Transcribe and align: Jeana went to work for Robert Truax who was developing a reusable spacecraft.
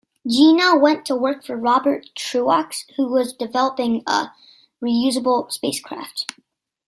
Jeana 0.27 0.81
went 0.81 1.05
to 1.05 1.15
work 1.15 1.45
for 1.45 1.55
Robert 1.55 2.07
Truax 2.15 2.87
who 2.97 3.05
was 3.07 3.33
developing 3.33 4.01
a 4.07 4.29
reusable 4.83 5.51
spacecraft. 5.51 6.33